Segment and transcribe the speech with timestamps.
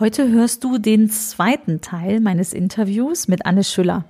[0.00, 4.04] Heute hörst du den zweiten Teil meines Interviews mit Anne Schüller.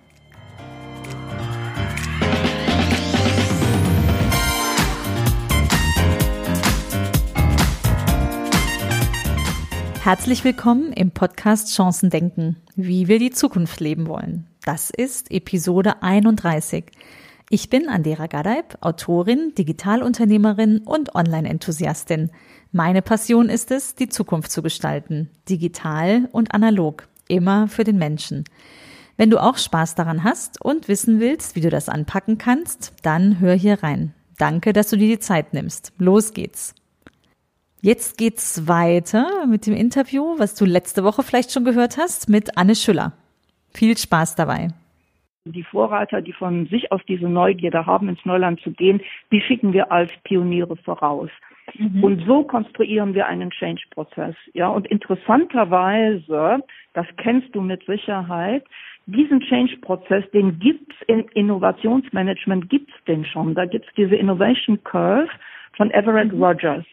[10.03, 14.47] Herzlich willkommen im Podcast Chancen denken, wie wir die Zukunft leben wollen.
[14.67, 16.85] Das ist Episode 31.
[17.49, 22.31] Ich bin Andera Gadeib, Autorin, Digitalunternehmerin und Online-Enthusiastin.
[22.73, 28.45] Meine Passion ist es, die Zukunft zu gestalten, digital und analog, immer für den Menschen.
[29.17, 33.41] Wenn du auch Spaß daran hast und wissen willst, wie du das anpacken kannst, dann
[33.41, 34.13] hör hier rein.
[34.37, 35.95] Danke, dass du dir die Zeit nimmst.
[35.99, 36.75] Los geht's.
[37.81, 42.59] Jetzt geht's weiter mit dem Interview, was du letzte Woche vielleicht schon gehört hast, mit
[42.59, 43.15] Anne Schüller.
[43.73, 44.69] Viel Spaß dabei
[45.53, 49.01] die Vorreiter, die von sich aus diese Neugierde haben, ins Neuland zu gehen,
[49.33, 51.31] die schicken wir als Pioniere voraus.
[51.77, 52.05] Mhm.
[52.05, 54.35] Und so konstruieren wir einen Change-Prozess.
[54.55, 56.63] Ja, und interessanterweise,
[56.95, 58.65] das kennst du mit Sicherheit,
[59.07, 63.55] diesen Change-Prozess, den gibt's im Innovationsmanagement, gibt's den schon.
[63.55, 65.31] Da gibt's diese Innovation Curve
[65.77, 66.43] von Everett mhm.
[66.43, 66.85] Rogers.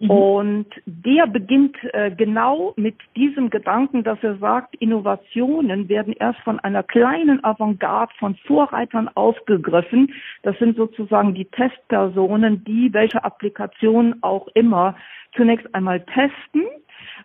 [0.00, 0.10] Mhm.
[0.10, 6.60] Und der beginnt äh, genau mit diesem Gedanken, dass er sagt, Innovationen werden erst von
[6.60, 10.14] einer kleinen Avantgarde von Vorreitern aufgegriffen.
[10.42, 14.96] Das sind sozusagen die Testpersonen, die welche Applikation auch immer
[15.34, 16.64] zunächst einmal testen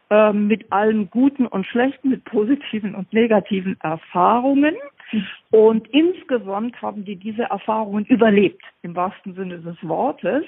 [0.09, 4.75] äh, mit allem Guten und Schlechten, mit positiven und negativen Erfahrungen.
[5.51, 10.43] Und insgesamt haben die diese Erfahrungen überlebt, im wahrsten Sinne des Wortes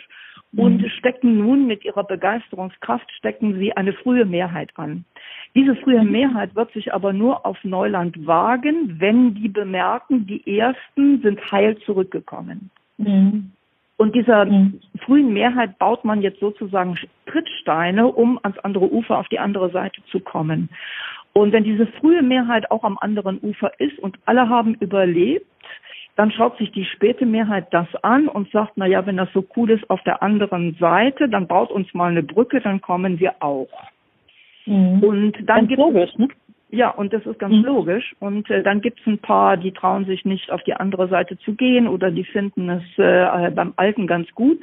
[0.56, 0.90] und mhm.
[0.90, 5.06] stecken nun mit ihrer Begeisterungskraft, stecken sie eine frühe Mehrheit an.
[5.54, 6.12] Diese frühe mhm.
[6.12, 11.78] Mehrheit wird sich aber nur auf Neuland wagen, wenn die bemerken, die Ersten sind heil
[11.80, 12.72] zurückgekommen.
[12.98, 13.52] Mhm.
[13.98, 14.82] Und dieser mhm.
[15.06, 20.02] frühen Mehrheit baut man jetzt sozusagen Trittsteine, um ans andere Ufer, auf die andere Seite
[20.12, 20.70] zu kommen.
[21.34, 25.46] Und wenn diese frühe Mehrheit auch am anderen Ufer ist und alle haben überlebt,
[26.16, 29.46] dann schaut sich die späte Mehrheit das an und sagt, na ja, wenn das so
[29.56, 33.36] cool ist auf der anderen Seite, dann baut uns mal eine Brücke, dann kommen wir
[33.42, 33.68] auch.
[34.66, 35.04] Mhm.
[35.04, 36.30] Und dann gibt logisch, ne?
[36.70, 37.64] Ja, und das ist ganz mhm.
[37.64, 38.16] logisch.
[38.20, 41.38] Und äh, dann gibt es ein paar, die trauen sich nicht auf die andere Seite
[41.40, 44.60] zu gehen oder die finden es äh, beim Alten ganz gut.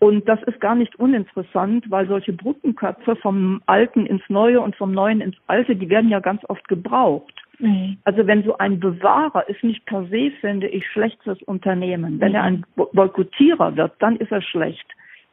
[0.00, 4.92] Und das ist gar nicht uninteressant, weil solche Brückenköpfe vom Alten ins Neue und vom
[4.92, 7.34] Neuen ins Alte, die werden ja ganz oft gebraucht.
[7.58, 7.98] Mhm.
[8.04, 12.20] Also wenn so ein Bewahrer ist nicht per se, finde ich, schlecht fürs Unternehmen.
[12.20, 12.34] Wenn mhm.
[12.34, 14.86] er ein Boykottierer wird, dann ist er schlecht.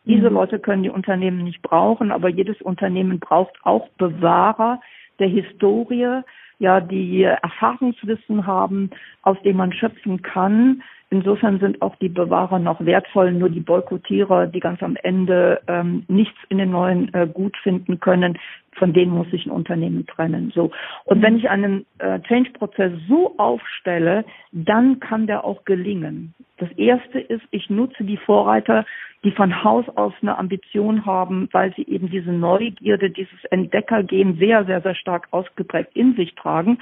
[0.06, 0.36] Diese mhm.
[0.36, 4.80] Leute können die Unternehmen nicht brauchen, aber jedes Unternehmen braucht auch Bewahrer
[5.22, 6.22] der Historie,
[6.60, 8.90] ja, die Erfahrungswissen haben,
[9.22, 10.84] aus dem man schöpfen kann,
[11.14, 16.06] Insofern sind auch die Bewahrer noch wertvoll, nur die Boykottierer, die ganz am Ende ähm,
[16.08, 18.40] nichts in den neuen äh, gut finden können,
[18.78, 20.54] von denen muss sich ein Unternehmen trennen.
[20.56, 20.72] So.
[21.04, 24.24] Und wenn ich einen äh, Change-Prozess so aufstelle,
[24.54, 26.34] dann kann der auch gelingen.
[26.60, 28.86] Das erste ist, ich nutze die Vorreiter,
[29.26, 34.64] die von Haus aus eine Ambition haben, weil sie eben diese Neugierde, dieses Entdeckergehen sehr,
[34.64, 36.78] sehr, sehr stark ausgeprägt in sich tragen.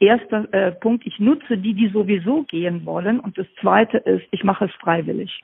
[0.00, 3.20] Erster äh, Punkt, ich nutze die, die sowieso gehen wollen.
[3.20, 5.42] Und das zweite ist, ich mache es freiwillig.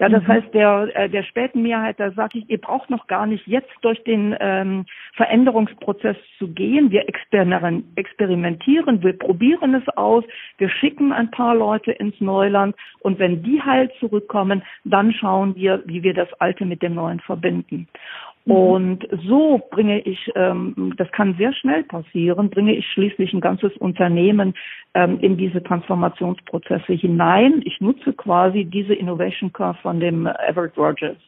[0.00, 0.28] Ja, das mhm.
[0.28, 3.72] heißt, der, äh, der späten Mehrheit, da sage ich, ihr braucht noch gar nicht jetzt
[3.82, 6.92] durch den ähm, Veränderungsprozess zu gehen.
[6.92, 10.22] Wir experimentieren, wir probieren es aus,
[10.58, 15.82] wir schicken ein paar Leute ins Neuland und wenn die heil zurückkommen, dann schauen wir,
[15.86, 17.88] wie wir das Alte mit dem Neuen verbinden.
[18.48, 18.54] Mhm.
[18.54, 23.76] Und so bringe ich, ähm, das kann sehr schnell passieren, bringe ich schließlich ein ganzes
[23.76, 24.54] Unternehmen
[24.94, 27.60] ähm, in diese Transformationsprozesse hinein.
[27.66, 31.18] Ich nutze quasi diese Innovation Curve von dem Everett Rogers.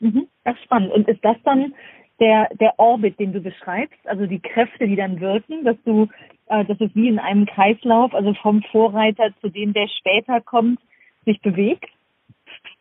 [0.00, 0.92] Mhm, das ist spannend.
[0.92, 1.74] Und ist das dann
[2.18, 6.08] der, der Orbit, den du beschreibst, also die Kräfte, die dann wirken, dass du,
[6.48, 10.80] äh, dass es wie in einem Kreislauf, also vom Vorreiter zu dem, der später kommt,
[11.24, 11.88] sich bewegt?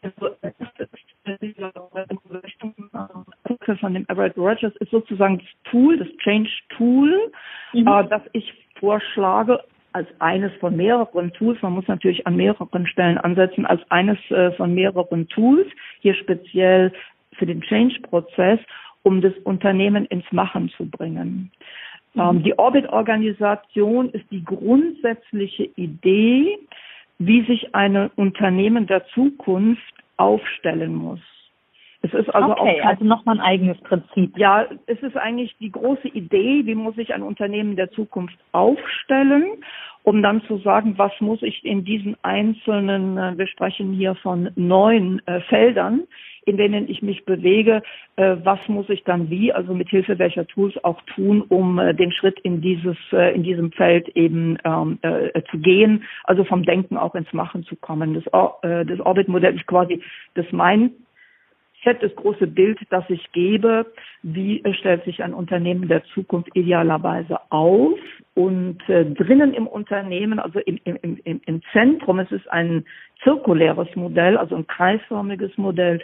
[0.01, 0.35] Also,
[3.79, 7.31] von dem Everett Rogers ist sozusagen das Tool, das Change Tool,
[7.73, 7.87] mhm.
[7.87, 9.59] äh, das ich vorschlage
[9.93, 11.61] als eines von mehreren Tools.
[11.61, 15.67] Man muss natürlich an mehreren Stellen ansetzen, als eines äh, von mehreren Tools,
[15.99, 16.93] hier speziell
[17.33, 18.59] für den Change-Prozess,
[19.03, 21.51] um das Unternehmen ins Machen zu bringen.
[22.13, 22.21] Mhm.
[22.21, 26.59] Ähm, die Orbit-Organisation ist die grundsätzliche Idee,
[27.19, 29.81] wie sich ein Unternehmen der Zukunft
[30.17, 31.36] aufstellen muss.
[32.13, 34.37] Es ist also okay, auch also nochmal ein eigenes Prinzip.
[34.37, 39.45] Ja, es ist eigentlich die große Idee, wie muss ich ein Unternehmen der Zukunft aufstellen,
[40.03, 44.49] um dann zu sagen, was muss ich in diesen einzelnen, äh, wir sprechen hier von
[44.55, 46.03] neun äh, Feldern,
[46.47, 47.81] in denen ich mich bewege,
[48.15, 51.93] äh, was muss ich dann wie, also mit Hilfe welcher Tools auch tun, um äh,
[51.93, 56.63] den Schritt in dieses, äh, in diesem Feld eben ähm, äh, zu gehen, also vom
[56.63, 58.13] Denken auch ins Machen zu kommen.
[58.13, 58.23] Das,
[58.61, 60.01] das Orbit-Modell ist quasi
[60.35, 60.91] das mein
[61.93, 63.85] Das große Bild, das ich gebe,
[64.23, 67.97] wie stellt sich ein Unternehmen der Zukunft idealerweise auf.
[68.33, 72.85] Und äh, drinnen im Unternehmen, also im, im, im, im Zentrum, es ist ein
[73.23, 76.01] zirkuläres Modell, also ein kreisförmiges Modell.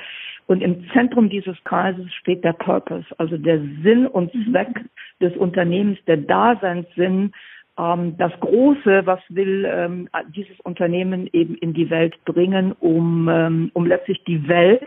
[0.48, 4.52] Und im Zentrum dieses Kreises steht der Purpose, also der Sinn und mhm.
[4.52, 4.82] Zweck
[5.22, 7.34] des Unternehmens, der Daseinssinn,
[7.78, 13.72] ähm, das Große, was will ähm, dieses Unternehmen eben in die Welt bringen, um, ähm,
[13.74, 14.84] um letztlich die Welt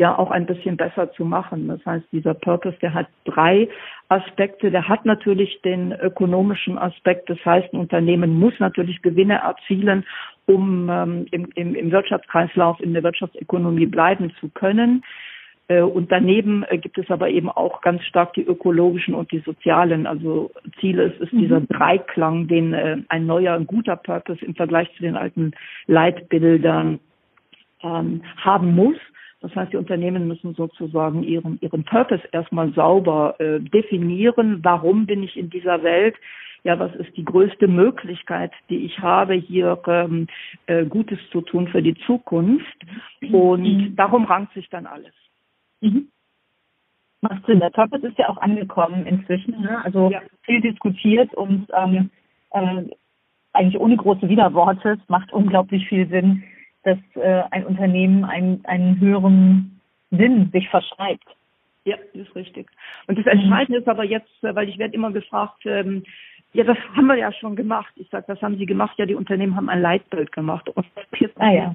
[0.00, 1.68] ja auch ein bisschen besser zu machen.
[1.68, 3.68] Das heißt, dieser Purpose, der hat drei
[4.08, 4.70] Aspekte.
[4.70, 7.28] Der hat natürlich den ökonomischen Aspekt.
[7.28, 10.04] Das heißt, ein Unternehmen muss natürlich Gewinne erzielen,
[10.46, 15.04] um ähm, im, im, im Wirtschaftskreislauf, in der Wirtschaftsökonomie bleiben zu können.
[15.68, 19.40] Äh, und daneben äh, gibt es aber eben auch ganz stark die ökologischen und die
[19.40, 20.50] sozialen, also
[20.80, 21.12] Ziele.
[21.12, 21.40] Es ist mhm.
[21.40, 25.52] dieser Dreiklang, den äh, ein neuer, ein guter Purpose im Vergleich zu den alten
[25.86, 27.00] Leitbildern
[27.82, 28.96] ähm, haben muss.
[29.40, 34.60] Das heißt, die Unternehmen müssen sozusagen ihren, ihren Purpose erstmal sauber äh, definieren.
[34.62, 36.14] Warum bin ich in dieser Welt?
[36.62, 40.26] Ja, was ist die größte Möglichkeit, die ich habe, hier ähm,
[40.66, 42.86] äh, Gutes zu tun für die Zukunft?
[43.32, 43.96] Und mhm.
[43.96, 45.14] darum rankt sich dann alles.
[45.80, 46.08] Mhm.
[47.22, 47.60] Macht Sinn.
[47.60, 49.58] Der Purpose ist ja auch angekommen inzwischen.
[49.60, 49.82] Ne?
[49.84, 50.20] Also ja.
[50.42, 52.10] viel diskutiert und ähm,
[52.52, 52.84] äh,
[53.54, 54.98] eigentlich ohne große Widerworte.
[55.02, 56.42] Es macht unglaublich viel Sinn,
[56.82, 59.80] dass äh, ein Unternehmen einen, einen höheren
[60.10, 61.26] Sinn sich verschreibt.
[61.84, 62.68] Ja, das ist richtig.
[63.06, 66.04] Und das Entscheidende ist aber jetzt, äh, weil ich werde immer gefragt, ähm,
[66.52, 67.92] ja, das haben wir ja schon gemacht.
[67.96, 68.98] Ich sage, das haben sie gemacht.
[68.98, 70.68] Ja, die Unternehmen haben ein Leitbild gemacht.
[70.68, 70.86] Und
[71.36, 71.74] ah, ja.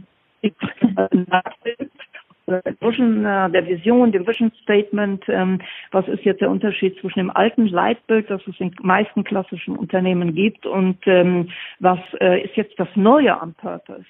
[2.80, 5.60] Vision, äh, der Vision, dem Vision Statement, ähm,
[5.92, 10.36] was ist jetzt der Unterschied zwischen dem alten Leitbild, das es in meisten klassischen Unternehmen
[10.36, 11.50] gibt, und ähm,
[11.80, 14.06] was äh, ist jetzt das Neue am Purpose?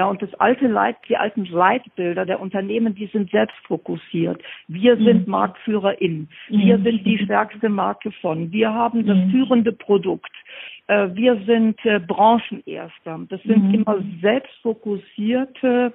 [0.00, 4.42] Ja, und das alte Leit, die alten Leitbilder der Unternehmen, die sind selbst fokussiert.
[4.66, 5.04] Wir mhm.
[5.04, 6.30] sind MarktführerInnen.
[6.48, 6.84] Wir mhm.
[6.84, 8.50] sind die stärkste Marke von.
[8.50, 9.30] Wir haben das mhm.
[9.30, 10.32] führende Produkt.
[10.90, 13.20] Äh, wir sind äh, Branchenerster.
[13.28, 13.74] Das sind mhm.
[13.74, 15.92] immer selbstfokussierte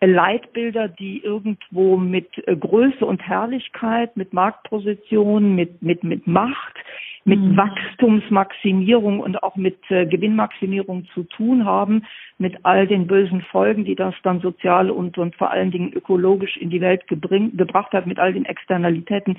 [0.00, 6.74] äh, Leitbilder, die irgendwo mit Größe und Herrlichkeit, mit Marktposition, mit, mit, mit Macht,
[7.24, 7.56] mit mhm.
[7.56, 12.02] Wachstumsmaximierung und auch mit äh, Gewinnmaximierung zu tun haben,
[12.38, 16.56] mit all den bösen Folgen, die das dann sozial und, und vor allen Dingen ökologisch
[16.56, 19.38] in die Welt gebring, gebracht hat, mit all den Externalitäten,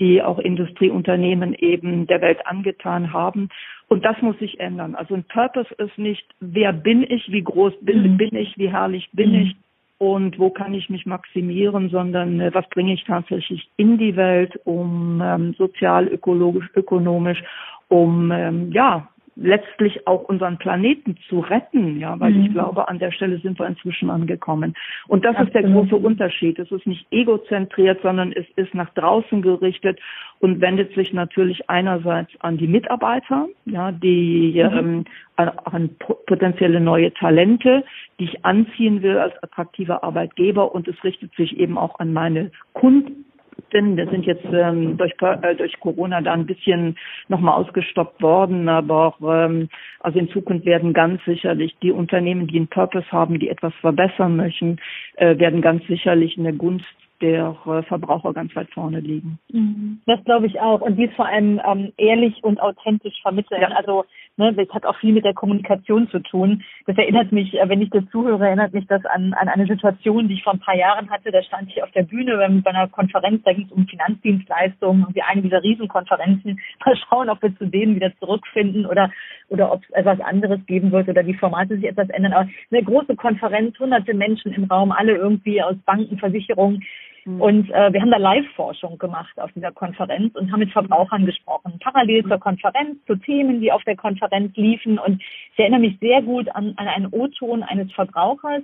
[0.00, 3.50] die auch Industrieunternehmen eben der Welt angetan haben.
[3.88, 4.94] Und das muss sich ändern.
[4.94, 8.16] Also ein Purpose ist nicht, wer bin ich, wie groß bin, mhm.
[8.16, 9.38] bin ich, wie herrlich bin mhm.
[9.42, 9.56] ich,
[9.98, 14.58] und wo kann ich mich maximieren, sondern äh, was bringe ich tatsächlich in die Welt,
[14.64, 17.42] um ähm, sozial, ökologisch, ökonomisch,
[17.88, 19.08] um ähm, ja
[19.42, 22.44] letztlich auch unseren Planeten zu retten, ja, weil mhm.
[22.44, 24.74] ich glaube, an der Stelle sind wir inzwischen angekommen.
[25.08, 25.48] Und das Absolut.
[25.48, 26.58] ist der große Unterschied.
[26.58, 29.98] Es ist nicht egozentriert, sondern es ist nach draußen gerichtet
[30.40, 34.78] und wendet sich natürlich einerseits an die Mitarbeiter, ja, die mhm.
[34.78, 35.04] ähm,
[35.36, 35.90] an, an
[36.26, 37.82] potenzielle neue Talente,
[38.18, 42.50] die ich anziehen will als attraktiver Arbeitgeber und es richtet sich eben auch an meine
[42.74, 43.24] Kunden
[43.72, 46.96] denn wir sind jetzt ähm, durch, äh, durch Corona da ein bisschen
[47.28, 49.68] nochmal ausgestoppt worden, aber ähm,
[50.00, 54.36] also in Zukunft werden ganz sicherlich die Unternehmen, die einen Purpose haben, die etwas verbessern
[54.36, 54.78] möchten,
[55.16, 56.86] äh, werden ganz sicherlich in der Gunst
[57.20, 59.38] der äh, Verbraucher ganz weit vorne liegen.
[59.52, 60.00] Mhm.
[60.06, 60.80] Das glaube ich auch.
[60.80, 63.60] Und die ist vor allem ähm, ehrlich und authentisch vermitteln.
[63.60, 63.68] Ja.
[63.68, 64.04] Also
[64.36, 66.62] ne, das hat auch viel mit der Kommunikation zu tun.
[66.86, 70.28] Das erinnert mich, äh, wenn ich das zuhöre, erinnert mich das an, an eine Situation,
[70.28, 71.30] die ich vor ein paar Jahren hatte.
[71.30, 75.14] Da stand ich auf der Bühne bei einer Konferenz, da ging es um Finanzdienstleistungen und
[75.14, 76.60] wie eine dieser Riesenkonferenzen.
[76.84, 79.10] Mal schauen, ob wir zu denen wieder zurückfinden oder
[79.50, 82.32] oder ob es etwas anderes geben wird oder die Formate sich etwas ändern.
[82.32, 86.82] Aber eine große Konferenz, hunderte Menschen im Raum, alle irgendwie aus Banken, Versicherungen.
[87.24, 87.40] Mhm.
[87.40, 91.78] Und äh, wir haben da Live-Forschung gemacht auf dieser Konferenz und haben mit Verbrauchern gesprochen,
[91.82, 94.98] parallel zur Konferenz, zu Themen, die auf der Konferenz liefen.
[94.98, 95.20] Und
[95.52, 98.62] ich erinnere mich sehr gut an, an einen O-Ton eines Verbrauchers,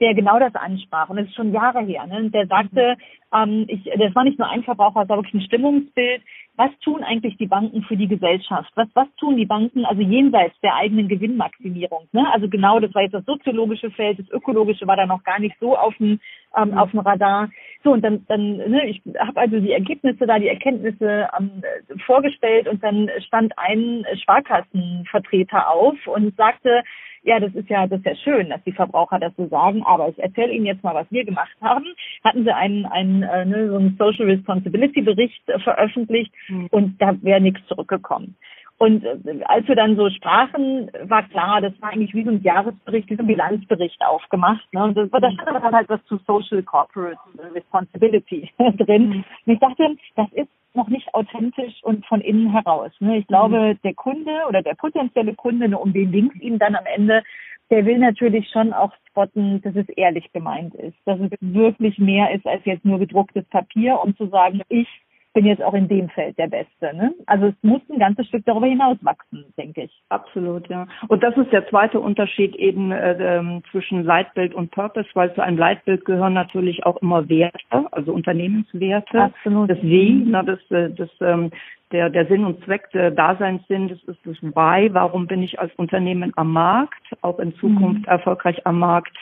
[0.00, 1.08] der genau das ansprach.
[1.08, 2.06] Und es ist schon Jahre her.
[2.06, 2.18] Ne?
[2.18, 2.96] Und der sagte,
[3.34, 6.22] ähm, ich, das war nicht nur ein Verbraucher, es war wirklich ein Stimmungsbild.
[6.56, 8.70] Was tun eigentlich die Banken für die Gesellschaft?
[8.76, 12.08] Was, was tun die Banken also jenseits der eigenen Gewinnmaximierung?
[12.12, 12.24] Ne?
[12.32, 15.56] Also genau, das war jetzt das soziologische Feld, das ökologische war da noch gar nicht
[15.60, 16.18] so auf dem,
[16.56, 17.50] ähm, auf dem Radar.
[17.84, 21.62] So, und dann, dann ne, ich habe also die Ergebnisse da, die Erkenntnisse ähm,
[22.06, 26.82] vorgestellt und dann stand ein Sparkassenvertreter auf und sagte,
[27.26, 30.08] ja, das ist ja, das ist ja schön, dass die Verbraucher das so sagen, aber
[30.08, 31.84] ich erzähle Ihnen jetzt mal, was wir gemacht haben.
[32.22, 36.66] Hatten Sie einen, einen äh, ne, so einen Social Responsibility Bericht äh, veröffentlicht mhm.
[36.70, 38.36] und da wäre nichts zurückgekommen.
[38.78, 42.42] Und äh, als wir dann so sprachen, war klar, das war eigentlich wie so ein
[42.42, 44.66] Jahresbericht, wie so ein Bilanzbericht aufgemacht.
[44.72, 44.84] Ne?
[44.84, 47.18] Und da stand aber halt was zu Social Corporate
[47.54, 49.08] Responsibility drin.
[49.08, 49.24] Mhm.
[49.46, 52.92] Und ich dachte, das ist noch nicht authentisch und von innen heraus.
[53.00, 53.18] Ne?
[53.18, 53.78] Ich glaube, mhm.
[53.82, 57.22] der Kunde oder der potenzielle Kunde, um den ging es ihm dann am Ende,
[57.70, 62.32] der will natürlich schon auch spotten, dass es ehrlich gemeint ist, dass es wirklich mehr
[62.32, 64.86] ist als jetzt nur gedrucktes Papier, um zu sagen, ich
[65.36, 66.96] bin jetzt auch in dem Feld der Beste.
[66.96, 67.12] Ne?
[67.26, 69.92] Also es muss ein ganzes Stück darüber hinaus wachsen, denke ich.
[70.08, 70.86] Absolut, ja.
[71.08, 75.42] Und das ist der zweite Unterschied eben äh, ähm, zwischen Leitbild und Purpose, weil zu
[75.42, 79.24] einem Leitbild gehören natürlich auch immer Werte, also Unternehmenswerte.
[79.24, 79.68] Absolut.
[79.68, 81.50] Das Wie, na, das, äh, das, ähm,
[81.92, 85.72] der, der Sinn und Zweck der Daseinssinn, das ist das Why, warum bin ich als
[85.76, 88.08] Unternehmen am Markt, auch in Zukunft mhm.
[88.08, 89.16] erfolgreich am Markt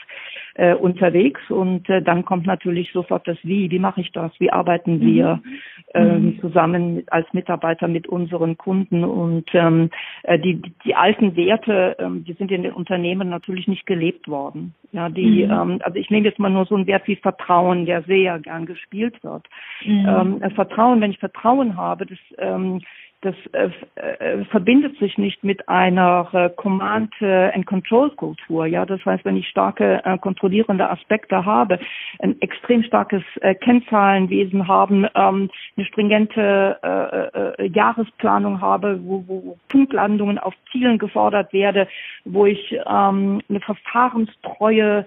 [0.55, 4.51] äh, unterwegs und äh, dann kommt natürlich sofort das Wie, wie mache ich das, wie
[4.51, 5.59] arbeiten wir mhm.
[5.93, 6.39] ähm, mhm.
[6.39, 9.89] zusammen als Mitarbeiter mit unseren Kunden und ähm,
[10.23, 14.73] äh, die, die alten Werte, ähm, die sind in den Unternehmen natürlich nicht gelebt worden.
[14.95, 15.51] Ja, die, mhm.
[15.51, 18.65] ähm, also ich nehme jetzt mal nur so einen Wert wie Vertrauen, der sehr gern
[18.65, 19.45] gespielt wird.
[19.83, 20.39] Mhm.
[20.41, 22.81] Ähm, Vertrauen, wenn ich Vertrauen habe, das ähm,
[23.25, 28.65] das äh, äh, verbindet sich nicht mit einer äh, Command and Control Kultur.
[28.65, 31.79] Ja, das heißt, wenn ich starke äh, kontrollierende Aspekte habe,
[32.19, 39.57] ein extrem starkes äh, Kennzahlenwesen haben, ähm, eine stringente äh, äh, Jahresplanung habe, wo, wo
[39.69, 41.87] Punktlandungen auf Zielen gefordert werde,
[42.25, 45.05] wo ich ähm, eine verfahrenstreue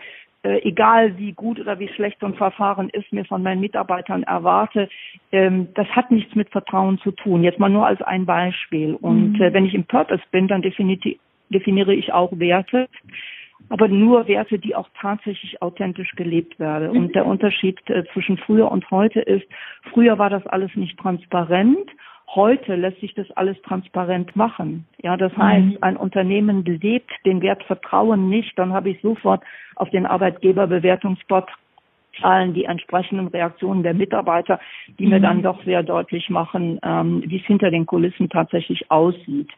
[0.49, 4.23] äh, egal wie gut oder wie schlecht so ein Verfahren ist, mir von meinen Mitarbeitern
[4.23, 4.89] erwarte,
[5.31, 7.45] ähm, das hat nichts mit Vertrauen zu tun.
[7.45, 8.95] Jetzt mal nur als ein Beispiel.
[8.95, 9.43] Und mhm.
[9.43, 12.89] äh, wenn ich im Purpose bin, dann definiere ich auch Werte,
[13.69, 16.91] aber nur Werte, die auch tatsächlich authentisch gelebt werden.
[16.91, 19.47] Und der Unterschied äh, zwischen früher und heute ist,
[19.93, 21.91] früher war das alles nicht transparent
[22.35, 24.87] Heute lässt sich das alles transparent machen.
[25.03, 25.43] Ja, das mhm.
[25.43, 29.43] heißt, ein Unternehmen lebt den Wert Vertrauen nicht, dann habe ich sofort
[29.77, 31.49] auf den Arbeitgeberbewertungsport
[32.21, 34.59] Zahlen die entsprechenden Reaktionen der Mitarbeiter,
[34.99, 35.11] die mhm.
[35.11, 39.51] mir dann doch sehr deutlich machen, ähm, wie es hinter den Kulissen tatsächlich aussieht.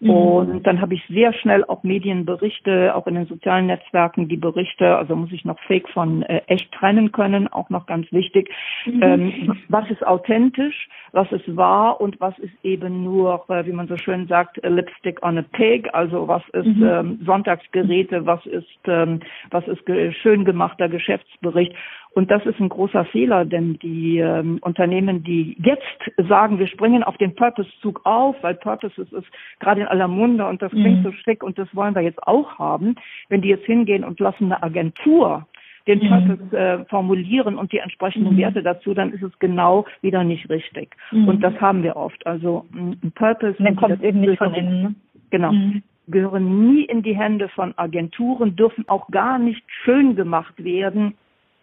[0.00, 0.10] Mhm.
[0.10, 4.96] Und dann habe ich sehr schnell auch Medienberichte, auch in den sozialen Netzwerken, die Berichte,
[4.96, 8.50] also muss ich noch Fake von äh, echt trennen können, auch noch ganz wichtig.
[8.84, 9.02] Mhm.
[9.02, 13.88] Ähm, was ist authentisch, was ist wahr und was ist eben nur, äh, wie man
[13.88, 16.86] so schön sagt, Lipstick on a Pig, also was ist mhm.
[16.86, 21.74] ähm, Sonntagsgeräte, was ist, ähm, was ist ge schön gemachter Geschäftsbericht.
[22.16, 27.02] Und das ist ein großer Fehler, denn die ähm, Unternehmen, die jetzt sagen, wir springen
[27.02, 29.26] auf den Purpose-Zug auf, weil Purpose ist, ist
[29.60, 31.02] gerade in aller Munde und das klingt mhm.
[31.02, 32.94] so schick und das wollen wir jetzt auch haben,
[33.28, 35.46] wenn die jetzt hingehen und lassen eine Agentur
[35.86, 36.08] den mhm.
[36.08, 38.38] Purpose äh, formulieren und die entsprechenden mhm.
[38.38, 40.96] Werte dazu, dann ist es genau wieder nicht richtig.
[41.10, 41.28] Mhm.
[41.28, 42.26] Und das haben wir oft.
[42.26, 43.62] Also ein Purpose.
[43.62, 44.82] Dann kommt eben nicht von innen.
[44.82, 44.94] Ne?
[45.28, 45.82] Genau mhm.
[46.08, 51.14] gehören nie in die Hände von Agenturen, dürfen auch gar nicht schön gemacht werden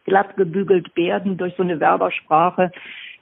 [0.06, 2.72] glatt gebügelt werden durch so eine Werbersprache.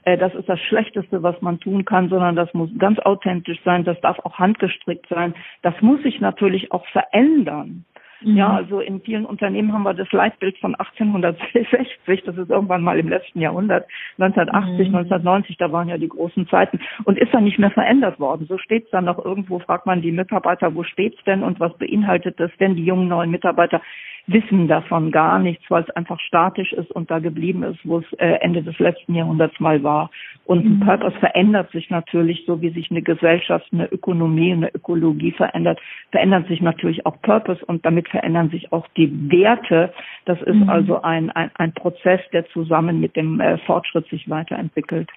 [0.03, 3.83] Äh, das ist das Schlechteste, was man tun kann, sondern das muss ganz authentisch sein.
[3.83, 5.33] Das darf auch handgestrickt sein.
[5.61, 7.85] Das muss sich natürlich auch verändern.
[8.23, 8.37] Mhm.
[8.37, 12.99] Ja, also in vielen Unternehmen haben wir das Leitbild von 1860, das ist irgendwann mal
[12.99, 14.95] im letzten Jahrhundert, 1980, mhm.
[14.95, 18.45] 1990, da waren ja die großen Zeiten und ist dann nicht mehr verändert worden.
[18.47, 21.75] So steht es dann noch irgendwo, fragt man die Mitarbeiter, wo steht's denn und was
[21.77, 22.75] beinhaltet das denn?
[22.75, 23.81] Die jungen neuen Mitarbeiter
[24.27, 28.13] wissen davon gar nichts, weil es einfach statisch ist und da geblieben ist, wo es
[28.13, 30.09] äh, Ende des letzten Jahrhunderts mal war.
[30.45, 30.79] Und ein mhm.
[30.81, 35.79] Purpose verändert sich natürlich, so wie sich eine Gesellschaft, eine Ökonomie, eine Ökologie verändert,
[36.11, 39.93] verändert sich natürlich auch Purpose und damit verändern sich auch die Werte.
[40.25, 40.69] Das ist mhm.
[40.69, 45.09] also ein, ein, ein Prozess, der zusammen mit dem äh, Fortschritt sich weiterentwickelt.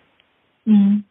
[0.65, 1.05] Mhm.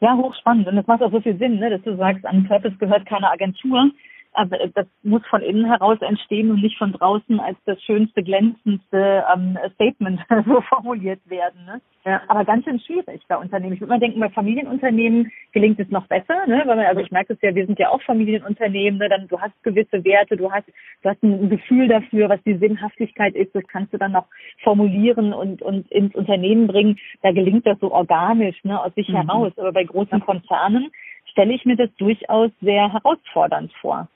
[0.00, 0.66] Ja, hochspannend.
[0.66, 3.30] Und das macht auch so viel Sinn, ne, dass du sagst, an Purpose gehört keine
[3.30, 3.90] Agentur.
[4.32, 9.24] Aber das muss von innen heraus entstehen und nicht von draußen als das schönste, glänzendste
[9.34, 11.64] ähm, Statement so formuliert werden.
[11.64, 11.80] Ne?
[12.04, 12.22] Ja.
[12.28, 13.74] Aber ganz schön schwierig bei Unternehmen.
[13.74, 16.62] Ich würde mal denken, bei Familienunternehmen gelingt es noch besser, ne?
[16.64, 19.08] Weil man, also ich merke es ja, wir sind ja auch Familienunternehmen, ne?
[19.08, 20.66] Dann du hast gewisse Werte, du hast,
[21.02, 24.26] du hast ein Gefühl dafür, was die Sinnhaftigkeit ist, das kannst du dann noch
[24.62, 26.98] formulieren und, und ins Unternehmen bringen.
[27.22, 29.16] Da gelingt das so organisch, ne, aus sich mhm.
[29.16, 29.52] heraus.
[29.58, 30.90] Aber bei großen Konzernen
[31.26, 34.08] stelle ich mir das durchaus sehr herausfordernd vor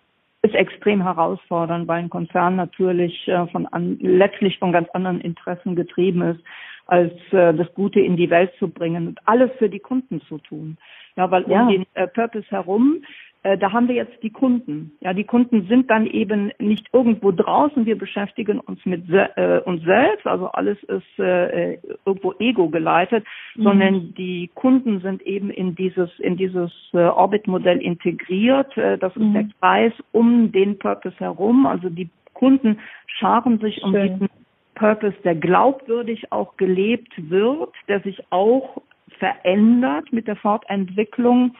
[0.44, 5.74] ist extrem herausfordernd, weil ein Konzern natürlich äh, von an, letztlich von ganz anderen Interessen
[5.74, 6.40] getrieben ist
[6.86, 10.36] als äh, das Gute in die Welt zu bringen und alles für die Kunden zu
[10.38, 10.76] tun.
[11.16, 11.62] Ja, weil ja.
[11.62, 13.02] um den äh, Purpose herum,
[13.58, 14.92] da haben wir jetzt die Kunden.
[15.00, 17.84] Ja, die Kunden sind dann eben nicht irgendwo draußen.
[17.84, 23.24] Wir beschäftigen uns mit äh, uns selbst, also alles ist äh, irgendwo ego geleitet,
[23.54, 23.62] mhm.
[23.62, 28.74] sondern die Kunden sind eben in dieses in dieses äh, Orbit-Modell integriert.
[28.78, 29.34] Äh, das ist mhm.
[29.34, 31.66] der Kreis um den Purpose herum.
[31.66, 33.84] Also die Kunden scharen sich Schön.
[33.84, 34.28] um diesen
[34.74, 38.82] Purpose, der glaubwürdig auch gelebt wird, der sich auch
[39.18, 41.54] verändert mit der Fortentwicklung.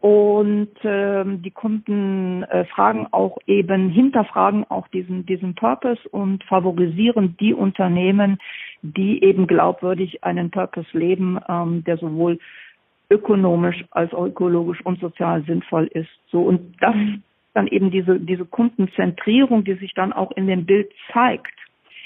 [0.00, 7.36] Und ähm, die Kunden äh, fragen auch eben, hinterfragen auch diesen, diesen Purpose und favorisieren
[7.38, 8.38] die Unternehmen,
[8.80, 12.38] die eben glaubwürdig einen Purpose leben, ähm, der sowohl
[13.10, 16.08] ökonomisch als auch ökologisch und sozial sinnvoll ist.
[16.30, 16.94] So und das
[17.52, 21.52] dann eben diese diese Kundenzentrierung, die sich dann auch in dem Bild zeigt.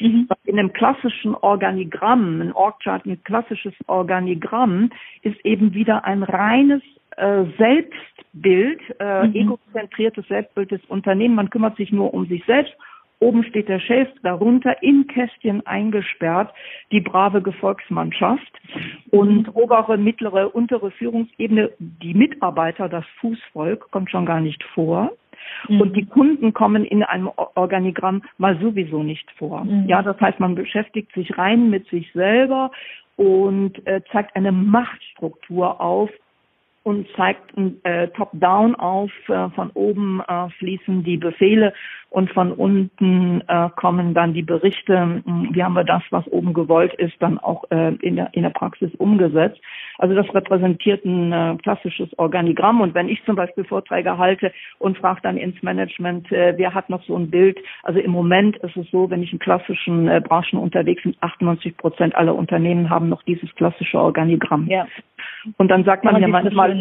[0.01, 0.29] Mhm.
[0.45, 4.91] In einem klassischen Organigramm, ein Orgchart, ein klassisches Organigramm,
[5.23, 6.83] ist eben wieder ein reines
[7.16, 9.35] Selbstbild, äh, mhm.
[9.35, 11.37] egozentriertes Selbstbild des Unternehmens.
[11.37, 12.75] Man kümmert sich nur um sich selbst.
[13.21, 16.52] Oben steht der Chef, darunter in Kästchen eingesperrt
[16.90, 18.52] die brave Gefolgsmannschaft
[19.11, 19.52] und mhm.
[19.54, 25.12] obere, mittlere, untere Führungsebene, die Mitarbeiter, das Fußvolk, kommt schon gar nicht vor.
[25.68, 25.80] Mhm.
[25.80, 29.64] Und die Kunden kommen in einem Organigramm mal sowieso nicht vor.
[29.64, 29.87] Mhm.
[29.87, 32.73] Ja, das heißt, man beschäftigt sich rein mit sich selber
[33.16, 36.11] und äh, zeigt eine Machtstruktur auf,
[36.85, 39.11] und zeigt äh, top-down auf.
[39.29, 41.73] Äh, von oben äh, fließen die Befehle
[42.14, 45.23] und von unten äh, kommen dann die Berichte.
[45.25, 48.43] Hm, wie haben wir das, was oben gewollt ist, dann auch äh, in, der, in
[48.43, 49.61] der Praxis umgesetzt?
[49.99, 52.83] Also das repräsentiert ein äh, klassisches Organigramm.
[52.83, 56.88] Und wenn ich zum Beispiel Vorträge halte und frage dann ins Management, äh, wer hat
[56.88, 57.59] noch so ein Bild?
[57.83, 61.76] Also im Moment ist es so, wenn ich in klassischen äh, Branchen unterwegs bin, 98
[61.76, 64.69] Prozent aller Unternehmen haben noch dieses klassische Organigramm.
[64.69, 64.87] Ja.
[65.57, 66.74] Und dann sagt man ja manchmal,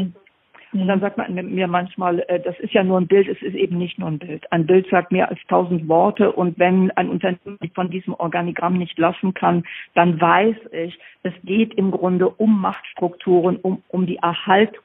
[0.73, 3.53] und dann sagt man mir manchmal, äh, das ist ja nur ein Bild, es ist
[3.53, 4.51] eben nicht nur ein Bild.
[4.51, 8.97] Ein Bild sagt mehr als tausend Worte und wenn ein Unternehmen von diesem Organigramm nicht
[8.97, 14.83] lassen kann, dann weiß ich, es geht im Grunde um Machtstrukturen, um, um die Erhaltung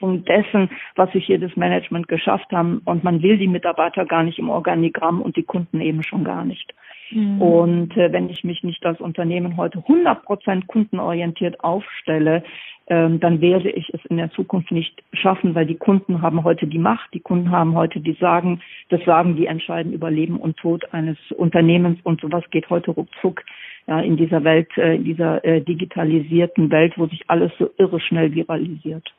[0.00, 2.82] dessen, was sich hier das Management geschafft haben.
[2.84, 6.44] Und man will die Mitarbeiter gar nicht im Organigramm und die Kunden eben schon gar
[6.44, 6.74] nicht.
[7.10, 7.40] Mhm.
[7.40, 12.42] Und äh, wenn ich mich nicht als Unternehmen heute 100 Prozent kundenorientiert aufstelle,
[12.86, 16.66] ähm, dann werde ich es in der Zukunft nicht schaffen, weil die Kunden haben heute
[16.66, 20.58] die Macht, die Kunden haben heute die Sagen, das Sagen, die entscheiden über Leben und
[20.58, 23.42] Tod eines Unternehmens und sowas geht heute ruckzuck
[23.86, 28.00] ja, in dieser Welt, äh, in dieser äh, digitalisierten Welt, wo sich alles so irre
[28.00, 29.14] schnell viralisiert.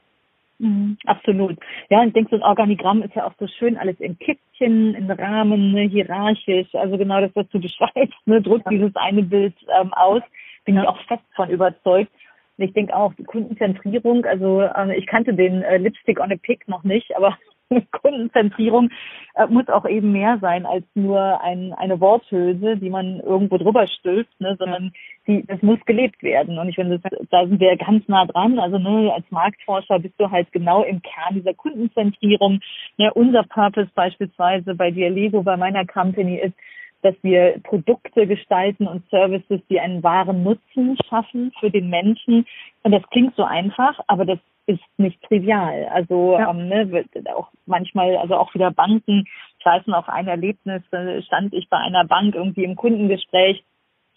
[0.59, 1.57] Mhm, absolut.
[1.89, 5.11] Ja, ich denke, so ein Organigramm ist ja auch so schön, alles in Kippchen, in
[5.11, 6.73] Rahmen, ne, hierarchisch.
[6.73, 8.71] Also genau das, was du beschreibst, ne, drückt ja.
[8.71, 10.21] dieses eine Bild ähm, aus.
[10.63, 10.83] Bin ja.
[10.83, 12.11] ich auch fest von überzeugt.
[12.57, 16.37] Und ich denke auch, die Kundenzentrierung, also äh, ich kannte den äh, Lipstick on a
[16.41, 17.37] Pick noch nicht, aber
[17.91, 18.89] Kundenzentrierung
[19.35, 23.87] äh, muss auch eben mehr sein als nur ein, eine Worthülse, die man irgendwo drüber
[23.87, 24.93] stülpt, ne, sondern
[25.27, 26.59] die, das muss gelebt werden.
[26.59, 28.59] Und ich finde, das, da sind wir ganz nah dran.
[28.59, 32.59] Also ne, als Marktforscher bist du halt genau im Kern dieser Kundenzentrierung.
[32.97, 36.55] Ne, unser Purpose beispielsweise bei Dialego, bei meiner Company ist,
[37.01, 42.45] dass wir Produkte gestalten und Services, die einen wahren Nutzen schaffen für den Menschen.
[42.83, 45.87] Und das klingt so einfach, aber das ist nicht trivial.
[45.91, 46.49] Also ja.
[46.49, 47.05] ähm, ne,
[47.35, 49.25] auch manchmal, also auch wieder Banken,
[49.59, 50.81] ich weiß noch ein Erlebnis,
[51.25, 53.63] stand ich bei einer Bank irgendwie im Kundengespräch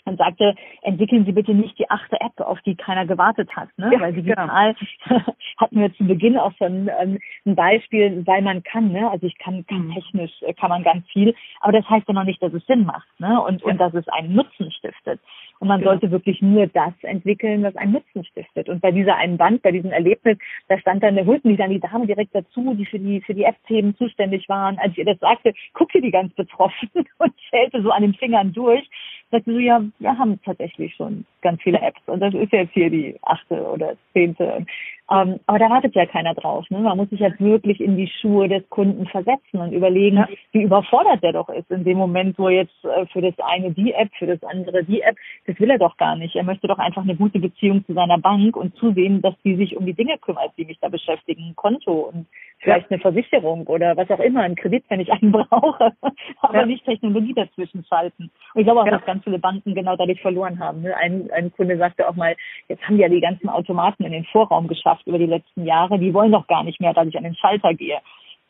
[0.09, 3.91] und sagte, entwickeln Sie bitte nicht die achte App, auf die keiner gewartet hat, ne?
[3.93, 5.21] Ja, weil digital genau.
[5.59, 9.11] hatten wir zu Beginn auch schon ähm, ein Beispiel, weil man kann, ne?
[9.11, 9.95] Also ich kann, kann mhm.
[9.95, 12.85] technisch äh, kann man ganz viel, aber das heißt ja noch nicht, dass es Sinn
[12.85, 13.41] macht, ne?
[13.41, 13.69] Und ja.
[13.69, 15.21] und dass es einen Nutzen stiftet.
[15.61, 15.93] Und man genau.
[15.93, 18.69] sollte wirklich nur das entwickeln, was einen Nutzen stiftet.
[18.69, 21.71] Und bei dieser einen Band, bei diesem Erlebnis, da stand dann, da holten die dann
[21.71, 24.79] die Dame direkt dazu, die für die für die App-Themen zuständig waren.
[24.79, 28.53] Als ich ihr das sagte, guckte die ganz betroffen und zählte so an den Fingern
[28.53, 28.89] durch
[29.31, 32.91] sagte so, ja, wir haben tatsächlich schon ganz viele Apps und das ist jetzt hier
[32.91, 34.65] die achte oder zehnte.
[35.11, 36.69] Ähm, aber da wartet ja keiner drauf.
[36.69, 36.81] Ne?
[36.81, 40.29] Man muss sich jetzt wirklich in die Schuhe des Kunden versetzen und überlegen, ja.
[40.53, 43.93] wie überfordert der doch ist in dem Moment, wo jetzt äh, für das eine die
[43.93, 45.17] App, für das andere die App,
[45.47, 46.37] das will er doch gar nicht.
[46.37, 49.77] Er möchte doch einfach eine gute Beziehung zu seiner Bank und zusehen, dass die sich
[49.77, 52.27] um die Dinge kümmert, die mich da beschäftigen, ein Konto und
[52.61, 55.93] vielleicht eine Versicherung oder was auch immer, einen Kredit, wenn ich einen brauche,
[56.41, 56.67] aber ja.
[56.67, 58.31] nicht Technologie dazwischen schalten.
[58.55, 58.93] Und ich glaube auch, ja.
[58.93, 60.83] dass ganz viele Banken genau dadurch verloren haben.
[60.83, 60.97] Ne?
[60.97, 62.37] Ein, ein Kunde sagte auch mal,
[62.69, 65.99] jetzt haben die ja die ganzen Automaten in den Vorraum geschafft über die letzten Jahre,
[65.99, 67.99] die wollen doch gar nicht mehr, dass ich an den Schalter gehe.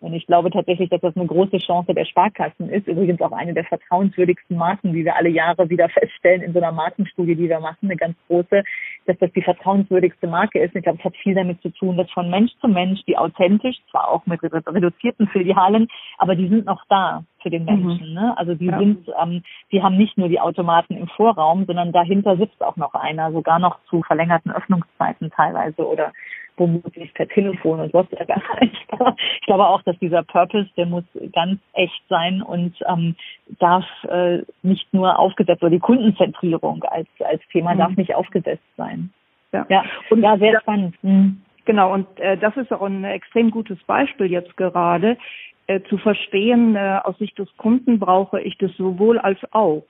[0.00, 2.86] Und ich glaube tatsächlich, dass das eine große Chance der Sparkassen ist.
[2.86, 6.70] Übrigens auch eine der vertrauenswürdigsten Marken, die wir alle Jahre wieder feststellen in so einer
[6.70, 8.62] Markenstudie, die wir machen, eine ganz große,
[9.06, 10.76] dass das die vertrauenswürdigste Marke ist.
[10.76, 13.76] Ich glaube, es hat viel damit zu tun, dass von Mensch zu Mensch die authentisch,
[13.90, 17.66] zwar auch mit reduzierten Filialen, aber die sind noch da für den mhm.
[17.66, 18.08] Menschen.
[18.10, 18.14] Mhm.
[18.14, 18.38] Ne?
[18.38, 18.78] Also die ja.
[18.78, 22.94] sind, ähm, die haben nicht nur die Automaten im Vorraum, sondern dahinter sitzt auch noch
[22.94, 26.12] einer, sogar noch zu verlängerten Öffnungszeiten teilweise oder
[26.58, 29.16] womöglich per Telefon und WhatsApp erreichbar.
[29.40, 33.14] Ich glaube auch, dass dieser Purpose, der muss ganz echt sein und ähm,
[33.58, 37.78] darf äh, nicht nur aufgesetzt oder die Kundenzentrierung als als Thema mhm.
[37.78, 39.10] darf nicht aufgesetzt sein.
[39.52, 39.84] Ja, ja.
[40.10, 40.94] und ja, sehr spannend.
[41.02, 41.40] Mhm.
[41.64, 45.18] Genau, und äh, das ist auch ein extrem gutes Beispiel jetzt gerade,
[45.66, 49.84] äh, zu verstehen, äh, aus Sicht des Kunden brauche ich das sowohl als auch.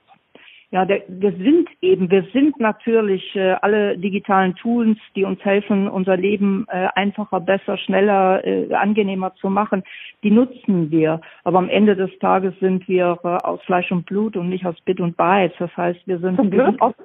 [0.71, 5.87] Ja, der, wir sind eben, wir sind natürlich äh, alle digitalen Tools, die uns helfen,
[5.87, 9.83] unser Leben äh, einfacher, besser, schneller, äh, angenehmer zu machen,
[10.21, 11.21] die nutzen wir.
[11.43, 14.79] Aber am Ende des Tages sind wir äh, aus Fleisch und Blut und nicht aus
[14.81, 15.57] Bit und Bytes.
[15.57, 16.99] Das heißt, wir sind, wir sind oft,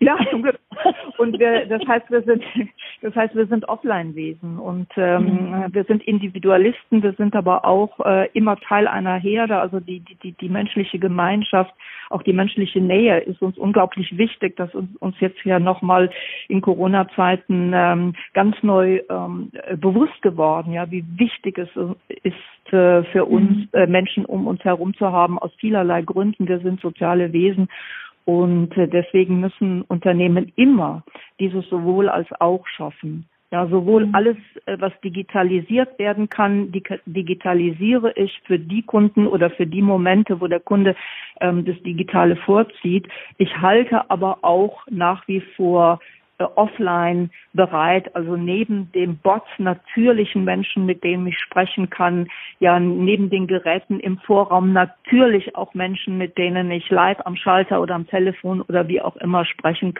[0.00, 0.58] ja, zum Glück.
[1.18, 2.42] Und wir, das heißt, wir sind,
[3.00, 5.74] das heißt, wir sind Offline-Wesen und ähm, mhm.
[5.74, 7.02] wir sind Individualisten.
[7.02, 9.58] Wir sind aber auch äh, immer Teil einer Herde.
[9.58, 11.72] Also die, die, die, die menschliche Gemeinschaft,
[12.10, 14.56] auch die menschliche Nähe ist uns unglaublich wichtig.
[14.56, 16.10] Das uns, uns jetzt ja nochmal
[16.48, 20.72] in Corona-Zeiten ähm, ganz neu ähm, bewusst geworden.
[20.72, 21.68] Ja, wie wichtig es
[22.08, 23.68] ist äh, für uns mhm.
[23.72, 26.48] äh, Menschen um uns herum zu haben aus vielerlei Gründen.
[26.48, 27.68] Wir sind soziale Wesen
[28.24, 31.02] und äh, deswegen müssen Unternehmen immer
[31.40, 33.28] dieses sowohl als auch schaffen.
[33.50, 34.14] Ja, sowohl mhm.
[34.14, 36.72] alles, äh, was digitalisiert werden kann,
[37.06, 40.96] digitalisiere ich für die Kunden oder für die Momente, wo der Kunde
[41.40, 43.06] ähm, das Digitale vorzieht.
[43.38, 46.00] Ich halte aber auch nach wie vor
[46.38, 53.30] offline bereit, also neben dem Bots natürlichen Menschen, mit denen ich sprechen kann, ja neben
[53.30, 58.06] den Geräten im Vorraum natürlich auch Menschen, mit denen ich live am Schalter oder am
[58.06, 59.94] Telefon oder wie auch immer sprechen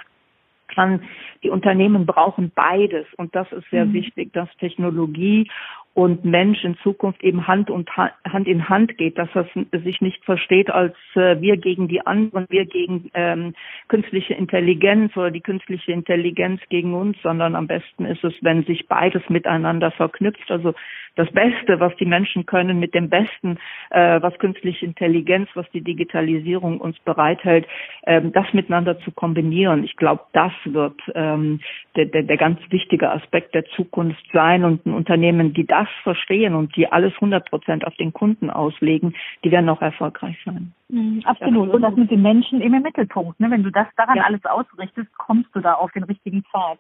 [0.69, 1.03] kann.
[1.43, 3.93] Die Unternehmen brauchen beides und das ist sehr mhm.
[3.93, 5.49] wichtig, dass Technologie
[5.95, 9.47] und Mensch in Zukunft eben Hand und Hand in Hand geht, dass das
[9.85, 13.55] sich nicht versteht als äh, wir gegen die anderen, wir gegen ähm,
[13.87, 18.89] künstliche Intelligenz oder die künstliche Intelligenz gegen uns, sondern am besten ist es, wenn sich
[18.89, 20.51] beides miteinander verknüpft.
[20.51, 20.75] Also
[21.17, 23.59] das Beste, was die Menschen können, mit dem Besten,
[23.91, 27.67] äh, was künstliche Intelligenz, was die Digitalisierung uns bereithält,
[28.05, 29.85] ähm, das miteinander zu kombinieren.
[29.85, 31.61] Ich glaube, das wird ähm,
[31.95, 36.03] der, der, der ganz wichtige Aspekt der Zukunft sein und ein Unternehmen, die das das
[36.03, 40.73] verstehen und die alles 100 Prozent auf den Kunden auslegen, die werden auch erfolgreich sein.
[40.89, 41.71] Mhm, absolut.
[41.71, 43.39] Und das mit den Menschen im Mittelpunkt.
[43.41, 43.51] Ne?
[43.51, 44.25] Wenn du das daran ja.
[44.25, 46.79] alles ausrichtest, kommst du da auf den richtigen Pfad.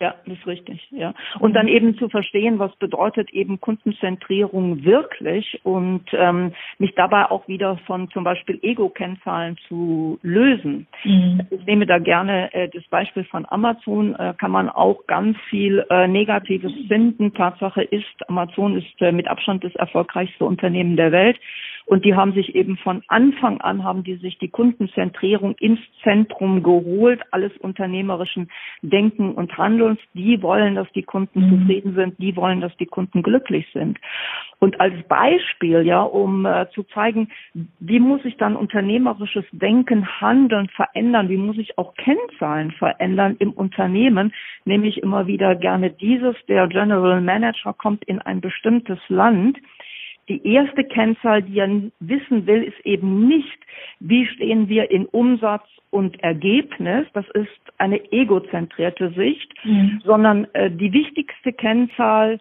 [0.00, 1.12] Ja, das ist richtig, ja.
[1.40, 7.48] Und dann eben zu verstehen, was bedeutet eben Kundenzentrierung wirklich und ähm, mich dabei auch
[7.48, 10.86] wieder von zum Beispiel Ego-Kennzahlen zu lösen.
[11.02, 11.40] Mhm.
[11.50, 15.84] Ich nehme da gerne äh, das Beispiel von Amazon, äh, kann man auch ganz viel
[15.90, 17.34] äh, Negatives finden.
[17.34, 21.40] Tatsache ist, Amazon ist äh, mit Abstand das erfolgreichste Unternehmen der Welt.
[21.88, 26.62] Und die haben sich eben von Anfang an, haben die sich die Kundenzentrierung ins Zentrum
[26.62, 28.50] geholt, alles unternehmerischen
[28.82, 29.98] Denken und Handelns.
[30.12, 31.60] Die wollen, dass die Kunden mhm.
[31.60, 33.98] zufrieden sind, die wollen, dass die Kunden glücklich sind.
[34.58, 37.30] Und als Beispiel, ja, um äh, zu zeigen,
[37.80, 43.52] wie muss ich dann unternehmerisches Denken, Handeln verändern, wie muss ich auch Kennzahlen verändern im
[43.52, 44.34] Unternehmen,
[44.66, 49.56] nehme ich immer wieder gerne dieses, der General Manager kommt in ein bestimmtes Land,
[50.28, 51.68] die erste Kennzahl, die er
[52.00, 53.58] wissen will, ist eben nicht,
[54.00, 57.06] wie stehen wir in Umsatz und Ergebnis.
[57.14, 60.00] Das ist eine egozentrierte Sicht, mhm.
[60.04, 62.40] sondern äh, die wichtigste Kennzahl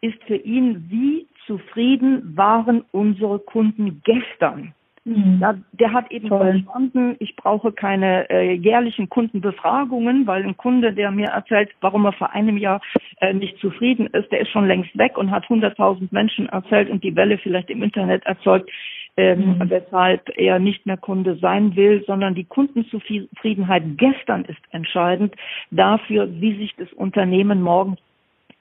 [0.00, 4.74] ist für ihn, wie zufrieden waren unsere Kunden gestern.
[5.04, 5.44] Mhm.
[5.72, 6.62] Der hat eben Toll.
[6.62, 12.12] verstanden, ich brauche keine äh, jährlichen Kundenbefragungen, weil ein Kunde, der mir erzählt, warum er
[12.12, 12.80] vor einem Jahr
[13.20, 17.04] äh, nicht zufrieden ist, der ist schon längst weg und hat 100.000 Menschen erzählt und
[17.04, 18.70] die Welle vielleicht im Internet erzeugt,
[19.18, 19.70] ähm, mhm.
[19.70, 25.34] weshalb er nicht mehr Kunde sein will, sondern die Kundenzufriedenheit gestern ist entscheidend
[25.70, 27.98] dafür, wie sich das Unternehmen morgen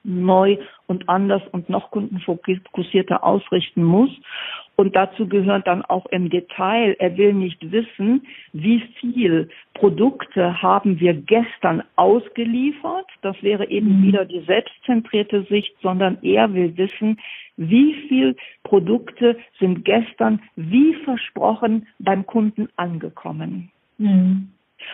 [0.04, 4.10] neu und anders und noch kundenfokussierter ausrichten muss.
[4.76, 11.00] Und dazu gehört dann auch im Detail, er will nicht wissen, wie viel Produkte haben
[11.00, 13.06] wir gestern ausgeliefert.
[13.22, 14.04] Das wäre eben mhm.
[14.04, 17.20] wieder die selbstzentrierte Sicht, sondern er will wissen,
[17.56, 23.70] wie viel Produkte sind gestern wie versprochen beim Kunden angekommen.
[24.00, 24.50] Mhm.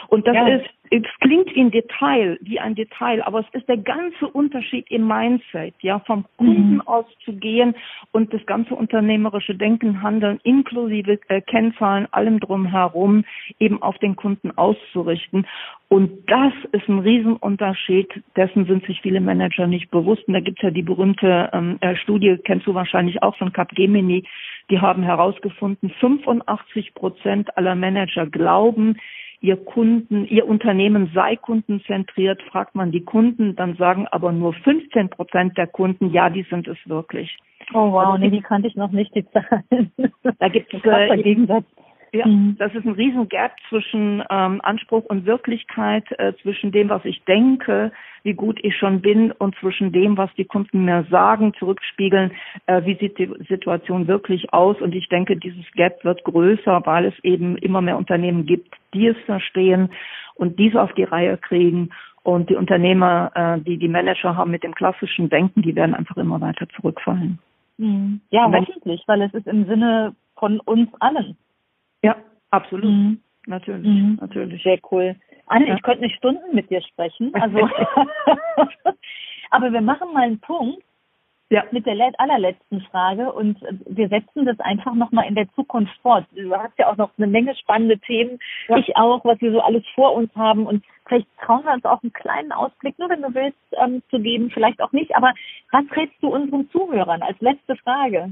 [0.08, 0.48] Und das ja.
[0.48, 4.90] ist, es klingt wie ein Detail, wie ein Detail, aber es ist der ganze Unterschied
[4.90, 6.82] im Mindset, ja, vom Kunden mhm.
[6.82, 7.76] auszugehen
[8.12, 13.24] und das ganze unternehmerische Denken, Handeln inklusive äh, Kennzahlen, allem drumherum
[13.60, 15.46] eben auf den Kunden auszurichten.
[15.90, 20.28] Und das ist ein Riesenunterschied, dessen sind sich viele Manager nicht bewusst.
[20.28, 23.54] Und da gibt es ja die berühmte ähm, äh, Studie, kennst du wahrscheinlich auch von
[23.54, 24.24] Capgemini,
[24.70, 28.98] die haben herausgefunden, 85 Prozent aller Manager glauben,
[29.42, 35.10] Ihr Kunden, Ihr Unternehmen sei kundenzentriert, fragt man die Kunden, dann sagen aber nur 15
[35.10, 37.38] Prozent der Kunden, ja, die sind es wirklich.
[37.74, 39.92] Oh wow, also, nee, die kannte ich noch nicht, die Zahlen.
[40.40, 41.66] Da gibt es äh, Gegensatz.
[42.12, 42.56] Ja, mhm.
[42.58, 47.24] das ist ein riesen Gap zwischen ähm, Anspruch und Wirklichkeit, äh, zwischen dem, was ich
[47.26, 47.92] denke,
[48.24, 52.32] wie gut ich schon bin und zwischen dem, was die Kunden mir sagen, zurückspiegeln,
[52.66, 54.82] äh, wie sieht die Situation wirklich aus.
[54.82, 59.08] Und ich denke, dieses Gap wird größer, weil es eben immer mehr Unternehmen gibt, die
[59.08, 59.90] es verstehen
[60.36, 61.92] und diese auf die Reihe kriegen.
[62.24, 66.18] Und die Unternehmer, äh, die die Manager haben mit dem klassischen Denken, die werden einfach
[66.18, 67.40] immer weiter zurückfallen.
[67.78, 68.22] Mhm.
[68.30, 71.38] Ja, hoffentlich, weil es ist im Sinne von uns allen.
[72.04, 72.16] Ja,
[72.52, 72.86] absolut.
[72.86, 73.22] Mhm.
[73.48, 74.18] Natürlich, mhm.
[74.22, 74.64] natürlich.
[74.64, 75.16] Sehr cool.
[75.48, 75.76] Anne, ja.
[75.76, 77.34] ich könnte nicht Stunden mit dir sprechen.
[77.34, 77.58] Also,
[79.50, 80.84] aber wir machen mal einen Punkt
[81.50, 81.64] ja.
[81.72, 83.58] mit der allerletzten Frage und
[83.88, 86.26] wir setzen das einfach nochmal in der Zukunft fort.
[86.36, 88.40] Du hast ja auch noch eine Menge spannende Themen.
[88.68, 88.78] Ja.
[88.78, 92.04] Ich auch, was wir so alles vor uns haben und vielleicht trauen wir uns auch
[92.04, 95.16] einen kleinen Ausblick, nur wenn du willst, ähm, zu geben, vielleicht auch nicht.
[95.16, 95.34] Aber
[95.72, 98.32] was rätst du unseren Zuhörern als letzte Frage?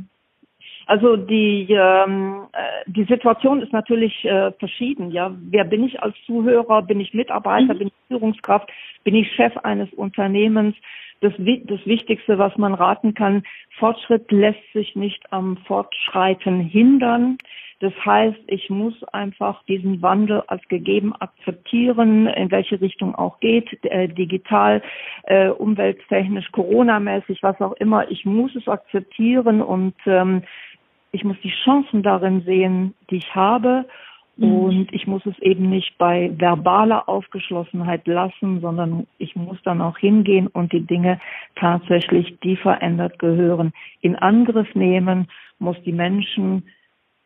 [0.85, 5.11] Also die ähm, äh, die Situation ist natürlich äh, verschieden.
[5.11, 6.81] Ja, wer bin ich als Zuhörer?
[6.81, 7.73] Bin ich Mitarbeiter?
[7.73, 7.79] Mhm.
[7.79, 8.69] Bin ich Führungskraft?
[9.03, 10.75] Bin ich Chef eines Unternehmens?
[11.21, 13.43] Das, das Wichtigste, was man raten kann:
[13.77, 17.37] Fortschritt lässt sich nicht am Fortschreiten hindern.
[17.79, 23.83] Das heißt, ich muss einfach diesen Wandel als gegeben akzeptieren, in welche Richtung auch geht,
[23.83, 24.81] äh, digital,
[25.23, 28.09] äh, umwelttechnisch, Corona-mäßig, was auch immer.
[28.09, 30.41] Ich muss es akzeptieren und ähm,
[31.11, 33.85] ich muss die Chancen darin sehen, die ich habe.
[34.37, 34.53] Mhm.
[34.53, 39.97] Und ich muss es eben nicht bei verbaler Aufgeschlossenheit lassen, sondern ich muss dann auch
[39.97, 41.19] hingehen und die Dinge
[41.55, 45.27] tatsächlich, die verändert gehören, in Angriff nehmen,
[45.59, 46.63] muss die Menschen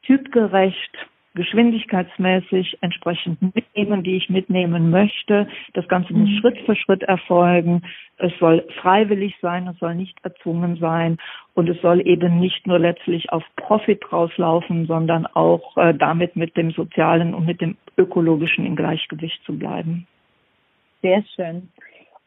[0.03, 0.97] typgerecht
[1.35, 5.47] geschwindigkeitsmäßig entsprechend mitnehmen, die ich mitnehmen möchte.
[5.73, 6.39] Das Ganze muss mhm.
[6.39, 7.83] Schritt für Schritt erfolgen.
[8.17, 11.17] Es soll freiwillig sein, es soll nicht erzwungen sein
[11.53, 16.57] und es soll eben nicht nur letztlich auf Profit rauslaufen, sondern auch äh, damit mit
[16.57, 20.07] dem Sozialen und mit dem Ökologischen in Gleichgewicht zu bleiben.
[21.01, 21.69] Sehr schön.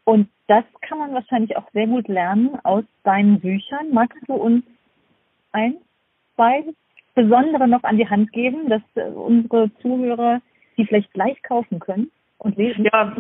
[0.04, 3.92] Und das kann man wahrscheinlich auch sehr gut lernen aus deinen Büchern.
[3.92, 4.64] Magst du uns
[5.52, 5.76] ein,
[6.34, 6.64] zwei
[7.14, 10.40] Besondere noch an die Hand geben, dass äh, unsere Zuhörer
[10.76, 12.10] die vielleicht gleich kaufen können?
[12.44, 12.86] und lesen?
[12.92, 13.16] Ja,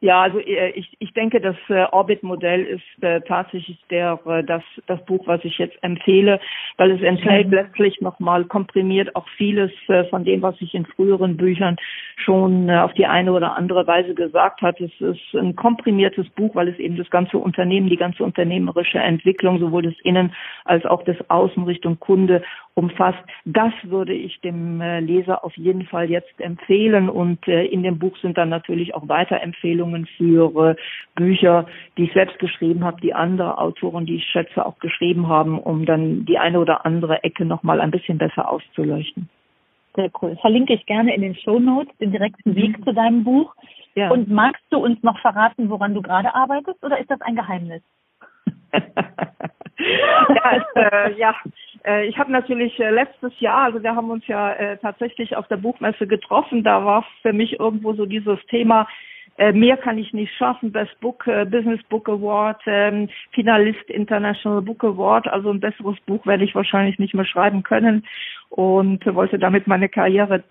[0.00, 5.04] ja also äh, ich, ich denke, das äh, Orbit-Modell ist äh, tatsächlich der, das, das
[5.06, 6.40] Buch, was ich jetzt empfehle,
[6.76, 7.54] weil es enthält mhm.
[7.54, 11.76] letztlich nochmal komprimiert auch vieles äh, von dem, was ich in früheren Büchern
[12.16, 14.80] schon äh, auf die eine oder andere Weise gesagt hat.
[14.80, 19.58] Es ist ein komprimiertes Buch, weil es eben das ganze Unternehmen, die ganze unternehmerische Entwicklung,
[19.58, 22.42] sowohl des Innen als auch des Außen Richtung Kunde
[22.78, 23.18] umfasst.
[23.44, 27.98] Das würde ich dem äh, Leser auf jeden Fall jetzt empfehlen und äh, in dem
[27.98, 30.76] Buch sind dann natürlich auch Weiterempfehlungen für äh,
[31.16, 35.58] Bücher, die ich selbst geschrieben habe, die andere Autoren, die ich schätze, auch geschrieben haben,
[35.58, 39.28] um dann die eine oder andere Ecke nochmal ein bisschen besser auszuleuchten.
[39.96, 40.36] Sehr cool.
[40.40, 42.84] Verlinke ich gerne in den Show Notes den direkten Weg mhm.
[42.84, 43.56] zu deinem Buch.
[43.96, 44.10] Ja.
[44.10, 47.82] Und magst du uns noch verraten, woran du gerade arbeitest, oder ist das ein Geheimnis?
[49.78, 51.34] ja, es, äh, ja,
[51.84, 55.48] äh, ich habe natürlich äh, letztes Jahr, also wir haben uns ja äh, tatsächlich auf
[55.48, 58.86] der Buchmesse getroffen, da war für mich irgendwo so dieses Thema,
[59.38, 64.62] äh, mehr kann ich nicht schaffen, Best Book, äh, Business Book Award, ähm, Finalist International
[64.62, 68.04] Book Award, also ein besseres Buch werde ich wahrscheinlich nicht mehr schreiben können
[68.50, 70.42] und wollte damit meine Karriere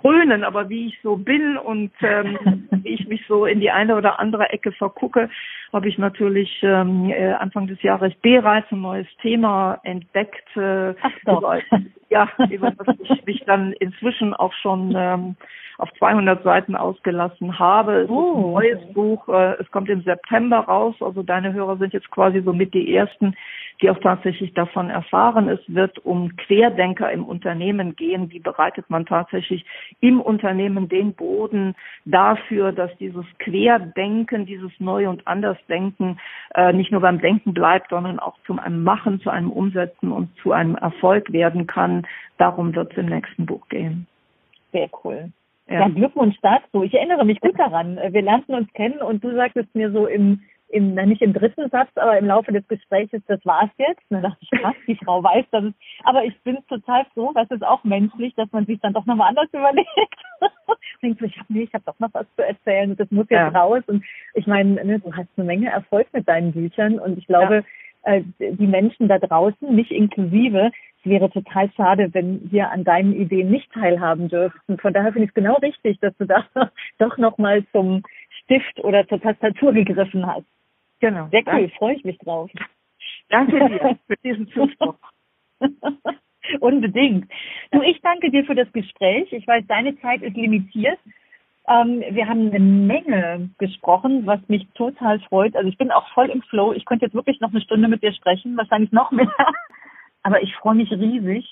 [0.00, 3.96] krönen, aber wie ich so bin und ähm, wie ich mich so in die eine
[3.96, 5.28] oder andere Ecke vergucke,
[5.72, 10.48] habe ich natürlich ähm, äh, Anfang des Jahres bereits ein neues Thema entdeckt.
[10.56, 11.38] Äh, Ach doch.
[11.38, 11.60] Über,
[12.10, 15.36] ja, über das ich mich dann inzwischen auch schon ähm,
[15.78, 18.00] auf 200 Seiten ausgelassen habe.
[18.00, 18.12] Es oh.
[18.12, 18.52] ist ein oh.
[18.52, 19.28] neues Buch.
[19.28, 20.96] Äh, es kommt im September raus.
[21.00, 23.36] Also deine Hörer sind jetzt quasi so mit die ersten,
[23.80, 25.48] die auch tatsächlich davon erfahren.
[25.48, 28.30] Es wird um Querdenker im Unternehmen gehen.
[28.30, 29.64] Wie bereitet man tatsächlich
[30.00, 36.18] im Unternehmen den Boden dafür, dass dieses Querdenken, dieses Neu- und Andersdenken
[36.56, 40.36] äh, nicht nur beim Denken bleibt, sondern auch zum einem Machen, zu einem Umsetzen und
[40.42, 41.97] zu einem Erfolg werden kann.
[42.38, 44.06] Darum wird es im nächsten Buch gehen.
[44.72, 45.30] Sehr cool.
[45.68, 45.80] Ja.
[45.80, 46.82] ja, Glückwunsch dazu.
[46.82, 47.98] Ich erinnere mich gut daran.
[48.10, 51.68] Wir lernten uns kennen und du sagtest mir so im, im, na nicht im dritten
[51.70, 54.00] Satz, aber im Laufe des Gesprächs, das war's jetzt.
[54.08, 57.32] Und dann dachte ich, krass, die Frau weiß, dass es, aber ich bin total froh,
[57.34, 59.88] das ist auch menschlich, dass man sich dann doch nochmal anders überlegt.
[61.02, 63.26] Denkst du, ich habe nee, ich habe doch noch was zu erzählen und das muss
[63.28, 63.48] jetzt ja.
[63.48, 63.82] raus.
[63.86, 67.56] Und ich meine, ne, du hast eine Menge Erfolg mit deinen Büchern und ich glaube,
[67.56, 67.62] ja.
[68.08, 73.14] Äh, die Menschen da draußen, mich inklusive, es wäre total schade, wenn wir an deinen
[73.14, 74.78] Ideen nicht teilhaben dürften.
[74.78, 76.44] Von daher finde ich es genau richtig, dass du da
[76.98, 78.02] doch nochmal zum
[78.42, 80.46] Stift oder zur Tastatur gegriffen hast.
[81.00, 81.28] Genau.
[81.30, 82.50] Sehr cool, freue ich mich drauf.
[83.28, 84.96] Danke dir für diesen Zuspruch.
[86.60, 87.30] Unbedingt.
[87.70, 89.30] Du, ich danke dir für das Gespräch.
[89.32, 90.98] Ich weiß, deine Zeit ist limitiert.
[91.68, 95.54] Ähm, wir haben eine Menge gesprochen, was mich total freut.
[95.54, 96.72] Also ich bin auch voll im Flow.
[96.72, 99.30] Ich könnte jetzt wirklich noch eine Stunde mit dir sprechen, wahrscheinlich noch mehr.
[100.22, 101.46] Aber ich freue mich riesig,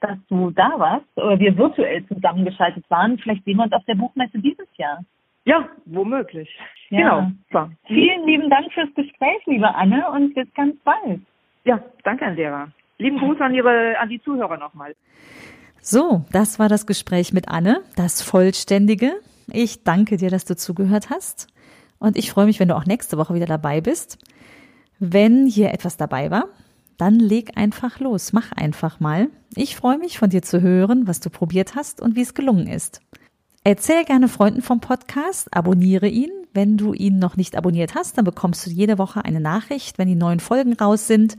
[0.00, 3.18] dass du da warst oder wir virtuell zusammengeschaltet waren.
[3.18, 5.04] Vielleicht sehen wir uns auf der Buchmesse dieses Jahr.
[5.44, 6.48] Ja, womöglich.
[6.90, 7.30] Ja.
[7.50, 7.70] Genau.
[7.86, 11.20] Vielen lieben Dank fürs Gespräch, liebe Anne, und bis ganz bald.
[11.64, 12.68] Ja, danke, Andrea.
[12.98, 14.94] Lieben Gruß an, Ihre, an die Zuhörer nochmal.
[15.80, 19.20] So, das war das Gespräch mit Anne, das Vollständige.
[19.52, 21.48] Ich danke dir, dass du zugehört hast.
[21.98, 24.18] Und ich freue mich, wenn du auch nächste Woche wieder dabei bist.
[24.98, 26.46] Wenn hier etwas dabei war,
[26.96, 29.28] dann leg einfach los, mach einfach mal.
[29.54, 32.66] Ich freue mich von dir zu hören, was du probiert hast und wie es gelungen
[32.66, 33.00] ist.
[33.64, 36.30] Erzähl gerne Freunden vom Podcast, abonniere ihn.
[36.54, 40.08] Wenn du ihn noch nicht abonniert hast, dann bekommst du jede Woche eine Nachricht, wenn
[40.08, 41.36] die neuen Folgen raus sind.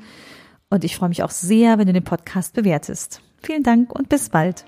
[0.70, 3.22] Und ich freue mich auch sehr, wenn du den Podcast bewertest.
[3.42, 4.66] Vielen Dank und bis bald.